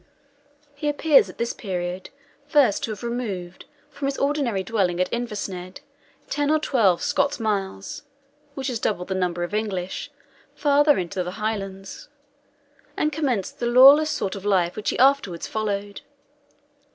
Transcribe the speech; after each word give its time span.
He 0.73 0.89
appears 0.89 1.29
at 1.29 1.37
this 1.37 1.53
period 1.53 2.09
first 2.47 2.83
to 2.85 2.91
have 2.91 3.03
removed 3.03 3.65
from 3.91 4.07
his 4.07 4.17
ordinary 4.17 4.63
dwelling 4.63 4.99
at 4.99 5.11
Inversnaid, 5.11 5.79
ten 6.27 6.49
or 6.49 6.57
twelve 6.57 7.03
Scots 7.03 7.39
miles 7.39 8.01
(which 8.55 8.67
is 8.67 8.79
double 8.79 9.05
the 9.05 9.13
number 9.13 9.43
of 9.43 9.53
English) 9.53 10.09
farther 10.55 10.97
into 10.97 11.21
the 11.23 11.33
Highlands, 11.37 12.09
and 12.97 13.11
commenced 13.13 13.59
the 13.59 13.67
lawless 13.67 14.09
sort 14.09 14.35
of 14.35 14.43
life 14.43 14.75
which 14.75 14.89
he 14.89 14.97
afterwards 14.97 15.45
followed. 15.45 16.01